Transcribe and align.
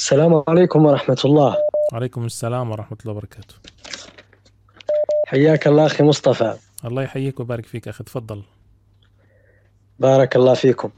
السلام 0.00 0.44
عليكم 0.48 0.86
ورحمة 0.86 1.20
الله. 1.24 1.56
وعليكم 1.92 2.24
السلام 2.24 2.70
ورحمة 2.70 2.98
الله 3.02 3.12
وبركاته. 3.12 3.54
حياك 5.26 5.66
الله 5.66 5.86
أخي 5.86 6.04
مصطفى. 6.04 6.54
الله 6.84 7.02
يحييك 7.02 7.40
ويبارك 7.40 7.66
فيك 7.66 7.88
أخي 7.88 8.04
تفضل. 8.04 8.42
بارك 9.98 10.36
الله 10.36 10.54
فيكم. 10.54 10.90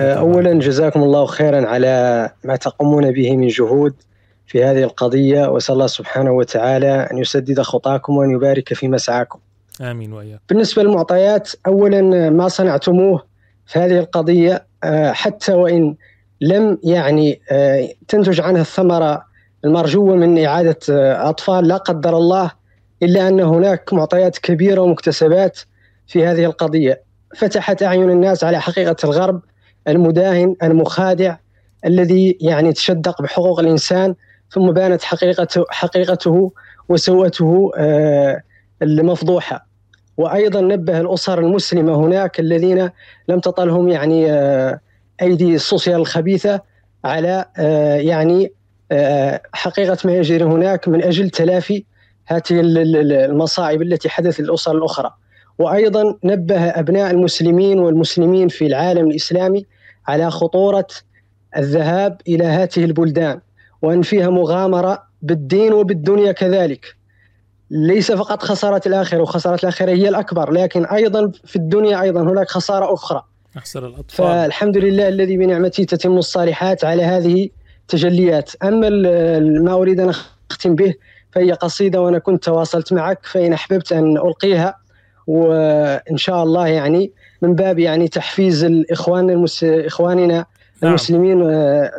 أولا. 0.00 0.58
جزاكم 0.58 1.02
الله 1.02 1.26
خيرا 1.26 1.66
على 1.68 2.30
ما 2.44 2.56
تقومون 2.56 3.12
به 3.12 3.36
من 3.36 3.48
جهود 3.48 3.94
في 4.46 4.64
هذه 4.64 4.82
القضية 4.82 5.46
وأسأل 5.46 5.74
الله 5.74 5.86
سبحانه 5.86 6.32
وتعالى 6.32 7.08
أن 7.12 7.18
يسدد 7.18 7.60
خطاكم 7.60 8.16
وأن 8.16 8.30
يبارك 8.30 8.74
في 8.74 8.88
مسعاكم 8.88 9.38
آمين 9.80 10.12
وإياك 10.12 10.40
بالنسبة 10.48 10.82
للمعطيات 10.82 11.50
أولا 11.66 12.30
ما 12.30 12.48
صنعتموه 12.48 13.22
في 13.66 13.78
هذه 13.78 13.98
القضية 13.98 14.66
آه، 14.84 15.12
حتى 15.12 15.52
وإن 15.52 15.96
لم 16.42 16.78
يعني 16.84 17.40
آه، 17.50 17.88
تنتج 18.08 18.40
عنها 18.40 18.60
الثمرة 18.60 19.24
المرجوة 19.64 20.14
من 20.14 20.44
إعادة 20.44 20.78
آه، 20.90 21.30
أطفال. 21.30 21.68
لا 21.68 21.76
قدر 21.76 22.16
الله 22.16 22.50
إلا 23.02 23.28
أن 23.28 23.40
هناك 23.40 23.92
معطيات 23.92 24.38
كبيرة 24.38 24.80
ومكتسبات 24.80 25.58
في 26.06 26.26
هذه 26.26 26.44
القضية. 26.44 27.02
فتحت 27.36 27.82
أعين 27.82 28.10
الناس 28.10 28.44
على 28.44 28.60
حقيقة 28.60 28.96
الغرب 29.04 29.40
المداهن 29.88 30.56
المخادع 30.62 31.36
الذي 31.86 32.38
يعني 32.40 32.72
تشدق 32.72 33.22
بحقوق 33.22 33.60
الإنسان 33.60 34.14
ثم 34.50 34.70
بانت 34.70 35.02
حقيقته 35.02 35.64
حقيقته 35.70 36.52
وسوءته 36.88 37.70
آه، 37.76 38.42
المفضوحة. 38.82 39.66
وأيضا 40.16 40.60
نبه 40.60 41.00
الأسر 41.00 41.38
المسلمة 41.38 41.94
هناك 41.94 42.40
الذين 42.40 42.90
لم 43.28 43.40
تطلهم 43.40 43.88
يعني 43.88 44.32
آه، 44.32 44.80
أيدي 45.22 45.54
السوسيال 45.54 45.96
الخبيثة 46.00 46.60
على 47.04 47.44
آه، 47.56 47.96
يعني 47.96 48.52
آه، 48.92 49.40
حقيقة 49.52 49.98
ما 50.04 50.12
يجري 50.12 50.44
هناك 50.44 50.88
من 50.88 51.02
أجل 51.02 51.30
تلافي 51.30 51.84
هذه 52.26 52.42
ال- 52.50 52.78
ال- 52.78 53.12
المصائب 53.12 53.82
التي 53.82 54.08
حدثت 54.08 54.40
للأسر 54.40 54.72
الأخرى. 54.76 55.10
وأيضا 55.58 56.18
نبه 56.24 56.60
أبناء 56.68 57.10
المسلمين 57.10 57.78
والمسلمين 57.78 58.48
في 58.48 58.66
العالم 58.66 59.10
الإسلامي 59.10 59.66
على 60.08 60.30
خطورة 60.30 60.86
الذهاب 61.56 62.20
إلى 62.28 62.44
هذه 62.44 62.84
البلدان 62.84 63.40
وأن 63.82 64.02
فيها 64.02 64.28
مغامرة 64.30 65.02
بالدين 65.22 65.72
وبالدنيا 65.72 66.32
كذلك. 66.32 66.96
ليس 67.70 68.12
فقط 68.12 68.42
خسارة 68.42 68.82
الآخرة 68.86 69.20
وخسارة 69.20 69.54
الآخرة 69.62 69.90
هي 69.90 70.08
الأكبر 70.08 70.50
لكن 70.52 70.84
أيضا 70.84 71.32
في 71.44 71.56
الدنيا 71.56 72.00
أيضا 72.02 72.22
هناك 72.22 72.48
خسارة 72.48 72.94
أخرى. 72.94 73.22
أخسر 73.56 73.86
الأطفال. 73.86 74.26
فالحمد 74.26 74.76
لله 74.76 75.08
الذي 75.08 75.36
بنعمته 75.36 75.84
تتم 75.84 76.18
الصالحات 76.18 76.84
على 76.84 77.02
هذه 77.02 77.48
التجليات. 77.82 78.50
أما 78.62 78.88
ما 79.62 79.72
أريد 79.72 80.00
أن 80.00 80.12
أختم 80.50 80.74
به 80.74 80.94
فهي 81.32 81.52
قصيدة 81.52 82.00
وأنا 82.02 82.18
كنت 82.18 82.44
تواصلت 82.44 82.92
معك 82.92 83.18
فإن 83.26 83.52
أحببت 83.52 83.92
أن 83.92 84.16
ألقيها 84.16 84.76
وإن 85.26 86.16
شاء 86.16 86.42
الله 86.42 86.66
يعني 86.66 87.12
من 87.42 87.54
باب 87.54 87.78
يعني 87.78 88.08
تحفيز 88.08 88.64
الإخوان 88.64 89.30
المس... 89.30 89.64
إخواننا 89.64 90.26
نعم. 90.36 90.46
المسلمين 90.82 91.42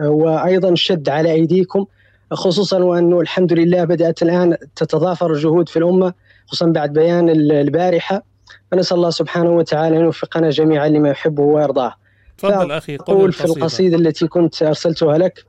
وأيضا 0.04 0.70
الشد 0.70 1.10
على 1.10 1.32
أيديكم 1.32 1.86
خصوصا 2.32 2.80
وأنه 2.80 3.20
الحمد 3.22 3.54
لله 3.54 3.84
بدأت 3.84 4.22
الآن 4.24 4.58
تتضافر 4.76 5.34
الجهود 5.34 5.70
في 5.70 5.80
الأمة 5.80 6.14
خصوصا 6.48 6.66
بعد 6.66 6.94
بيان 6.94 7.30
ال- 7.30 7.52
البارحة. 7.52 8.24
فنسأل 8.72 8.98
الله 8.98 9.10
سبحانه 9.10 9.50
وتعالى 9.50 9.98
أن 9.98 10.04
يوفقنا 10.04 10.50
جميعا 10.50 10.88
لما 10.88 11.10
يحبه 11.10 11.44
ويرضاه. 11.44 11.94
تفضل 12.38 12.72
أخي 12.72 12.98
قل 12.98 13.14
أقول 13.14 13.34
في 13.34 13.46
القصيدة 13.46 13.98
التي 13.98 14.28
كنت 14.28 14.64
أرسلتها 14.64 15.18
لك 15.18 15.46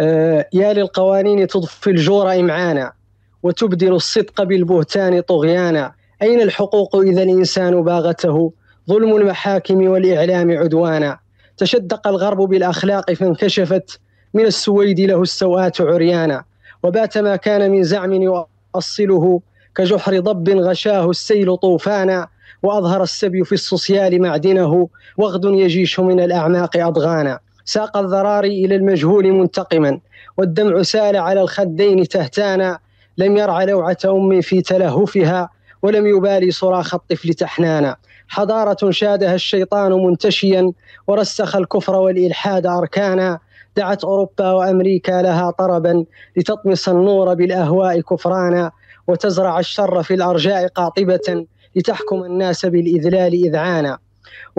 آه، 0.00 0.46
يا 0.52 0.72
للقوانين 0.72 1.46
تضفي 1.46 1.90
الجور 1.90 2.34
إمعانا 2.34 2.92
وتبدل 3.42 3.92
الصدق 3.92 4.42
بالبهتان 4.42 5.20
طغيانا. 5.20 5.92
أين 6.22 6.40
الحقوق 6.40 6.96
إذا 6.96 7.22
الإنسان 7.22 7.82
باغته؟ 7.82 8.52
ظلم 8.88 9.16
المحاكم 9.16 9.88
والإعلام 9.88 10.58
عدوانا. 10.58 11.18
تشدق 11.56 12.08
الغرب 12.08 12.38
بالأخلاق 12.38 13.12
فانكشفت 13.12 14.00
من 14.34 14.46
السويد 14.46 15.00
له 15.00 15.22
السوءات 15.22 15.80
عريانا. 15.80 16.44
وبات 16.82 17.18
ما 17.18 17.36
كان 17.36 17.70
من 17.70 17.82
زعم 17.82 18.12
يؤصله 18.12 19.40
كجحر 19.74 20.20
ضب 20.20 20.48
غشاه 20.48 21.10
السيل 21.10 21.56
طوفانا 21.56 22.28
وأظهر 22.62 23.02
السبي 23.02 23.44
في 23.44 23.52
السوسيال 23.52 24.22
معدنه 24.22 24.88
وغد 25.16 25.44
يجيش 25.44 26.00
من 26.00 26.20
الأعماق 26.20 26.76
أضغانا. 26.76 27.38
ساق 27.64 27.96
الذراري 27.96 28.64
إلى 28.64 28.76
المجهول 28.76 29.32
منتقما 29.32 30.00
والدمع 30.38 30.82
سال 30.82 31.16
على 31.16 31.40
الخدين 31.40 32.08
تهتانا. 32.08 32.78
لم 33.18 33.36
يرع 33.36 33.64
لوعة 33.64 33.98
أم 34.04 34.40
في 34.40 34.62
تلهفها 34.62 35.48
ولم 35.82 36.06
يبالي 36.06 36.50
صراخ 36.50 36.94
الطفل 36.94 37.34
تحنانا. 37.34 37.96
حضارة 38.28 38.90
شادها 38.90 39.34
الشيطان 39.34 39.92
منتشيا 39.92 40.72
ورسخ 41.06 41.56
الكفر 41.56 41.94
والإلحاد 41.94 42.66
أركانا. 42.66 43.38
دعت 43.76 44.04
أوروبا 44.04 44.50
وأمريكا 44.50 45.22
لها 45.22 45.50
طربا 45.50 46.04
لتطمس 46.36 46.88
النور 46.88 47.34
بالأهواء 47.34 48.00
كفرانا. 48.00 48.70
وتزرع 49.10 49.58
الشر 49.58 50.02
في 50.02 50.14
الأرجاء 50.14 50.66
قاطبة 50.66 51.46
لتحكم 51.76 52.24
الناس 52.24 52.66
بالإذلال 52.66 53.32
إذعانا 53.46 53.98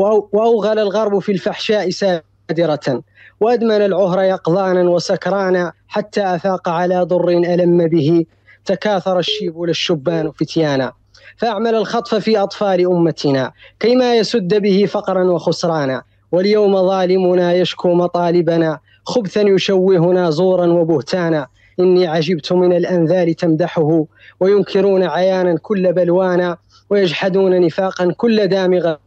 وأو- 0.02 0.24
وأوغل 0.34 0.80
الغرب 0.80 1.20
في 1.20 1.32
الفحشاء 1.32 1.90
سادرة. 1.90 3.04
وأدمن 3.40 3.72
العهر 3.72 4.22
يقظانا 4.22 4.90
وسكرانا 4.90 5.74
حتى 5.88 6.22
أفاق 6.22 6.70
على 6.70 7.02
ضر 7.02 7.30
ألم 7.30 7.88
به. 7.88 8.26
تكاثر 8.66 9.20
الشيب 9.20 9.62
للشبان 9.62 10.32
فتيانا. 10.32 10.92
فأعمل 11.38 11.76
الخطف 11.76 12.16
في 12.16 12.38
أطفال 12.38 12.86
أمتنا. 12.86 13.52
كيما 13.80 14.16
يسد 14.16 14.62
به 14.62 14.86
فقرا 14.86 15.24
وخسرانا. 15.24 16.04
واليوم 16.32 16.88
ظالمنا 16.88 17.54
يشكو 17.54 17.94
مطالبنا. 17.94 18.80
خبثا 19.06 19.42
يشوهنا 19.42 20.30
زورا 20.30 20.68
وبهتانا. 20.68 21.48
إني 21.80 22.08
عجبت 22.08 22.54
من 22.54 22.74
الأنذال 22.74 23.34
تمدحه 23.34 24.06
وينكرون 24.40 25.04
عيانا 25.04 25.58
كل 25.58 25.94
بلوانا 25.94 26.58
ويجحدون 26.90 27.62
نفاقا 27.62 28.14
كل 28.18 28.48
دامغة 28.48 29.00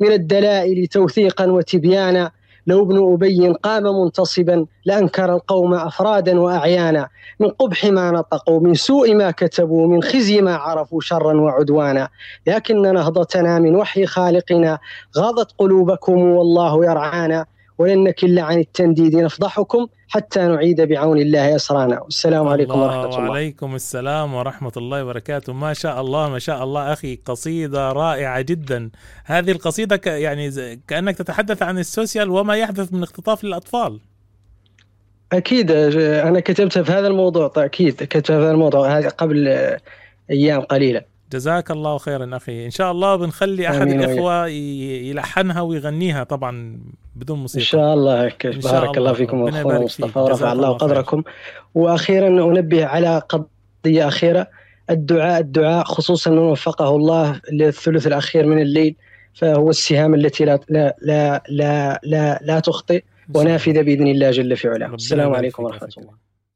من 0.00 0.12
الدلائل 0.12 0.86
توثيقا 0.86 1.46
وتبيانا. 1.46 2.30
لو 2.66 2.82
ابن 2.82 3.12
أبي 3.12 3.48
قام 3.48 3.82
منتصبا 3.82 4.66
لأنكر 4.84 5.34
القوم 5.34 5.74
أفرادا 5.74 6.40
وأعيانا. 6.40 7.08
من 7.40 7.48
قبح 7.48 7.84
ما 7.84 8.10
نطقوا 8.10 8.60
من 8.60 8.74
سوء 8.74 9.14
ما 9.14 9.30
كتبوا 9.30 9.86
من 9.86 10.02
خزي 10.02 10.40
ما 10.40 10.54
عرفوا 10.54 11.00
شرا 11.00 11.40
وعدوانا. 11.40 12.08
لكن 12.46 12.82
نهضتنا 12.82 13.58
من 13.58 13.76
وحي 13.76 14.06
خالقنا 14.06 14.78
غاضت 15.18 15.52
قلوبكم 15.58 16.22
والله 16.22 16.84
يرعانا. 16.84 17.46
ولن 17.78 18.04
نكل 18.04 18.38
عن 18.38 18.58
التنديد 18.58 19.16
نفضحكم 19.16 19.86
حتى 20.08 20.40
نعيد 20.40 20.80
بعون 20.80 21.18
الله 21.18 21.56
أسرانا 21.56 22.00
والسلام 22.00 22.48
عليكم 22.48 22.80
ورحمة 22.80 23.04
الله. 23.04 23.30
وعليكم 23.30 23.74
السلام 23.74 24.34
ورحمة 24.34 24.72
الله 24.76 25.04
وبركاته. 25.04 25.52
ما 25.52 25.72
شاء 25.72 26.00
الله 26.00 26.28
ما 26.28 26.38
شاء 26.38 26.64
الله 26.64 26.92
أخي 26.92 27.18
قصيدة 27.24 27.92
رائعة 27.92 28.40
جدا. 28.40 28.90
هذه 29.24 29.50
القصيدة 29.50 29.96
ك 29.96 30.06
يعني 30.06 30.50
كأنك 30.88 31.16
تتحدث 31.16 31.62
عن 31.62 31.78
السوشيال 31.78 32.30
وما 32.30 32.56
يحدث 32.56 32.92
من 32.92 33.02
اختطاف 33.02 33.44
للأطفال. 33.44 34.00
أكيد 35.32 35.70
أنا 35.70 36.40
كتبتها 36.40 36.82
في 36.82 36.92
هذا 36.92 37.06
الموضوع 37.06 37.52
أكيد 37.56 37.94
كتبتها 37.94 38.38
في 38.38 38.42
هذا 38.44 38.50
الموضوع 38.50 38.98
هذا 38.98 39.08
قبل 39.08 39.48
أيام 40.30 40.60
قليلة. 40.60 41.11
جزاك 41.32 41.70
الله 41.70 41.98
خيرا 41.98 42.36
أخي 42.36 42.64
إن 42.66 42.70
شاء 42.70 42.92
الله 42.92 43.16
بنخلي. 43.16 43.68
الإخوة 44.04 44.48
ي- 44.48 45.10
يلحنها 45.10 45.60
ويغنيها 45.60 46.24
طبعا 46.24 46.80
بدون 47.16 47.38
موسيقى 47.38 47.64
شاء 47.64 47.94
الله 47.94 48.28
ك- 48.28 48.46
إن 48.46 48.60
شاء 48.60 48.72
بارك 48.72 48.84
الله. 48.88 48.98
الله 48.98 49.12
فيكم 49.12 49.44
فيك. 49.76 49.82
مصطفى 49.84 50.18
ورفع 50.18 50.52
الله. 50.52 50.72
قدركم 50.72 51.22
وأخيرا 51.74 52.28
أنبه 52.28 52.86
على 52.86 53.22
قضية 53.28 54.08
أخيرة 54.08 54.46
الدعاء 54.90 55.40
الدعاء 55.40 55.84
خصوصا 55.84 56.30
من 56.30 56.38
وفقه 56.38 56.96
الله 56.96 57.40
للثلث 57.52 58.06
الأخير 58.06 58.46
من 58.46 58.62
الليل 58.62 58.96
فهو 59.34 59.70
السهام 59.70 60.14
التي 60.14 60.44
لا 60.44 60.60
لا 60.68 60.94
لا 61.02 61.42
لا 61.48 62.00
لا, 62.04 62.38
لا 62.42 62.60
تخطئ 62.60 62.94
إن 62.94 63.00
شاء 63.00 63.40
الله. 63.42 63.44
جل 64.30 64.56
في 64.56 64.68
علاه 64.68 64.94
السلام 64.94 65.34
عليكم 65.34 65.66
أخي. 65.66 65.78
الله 65.98 66.31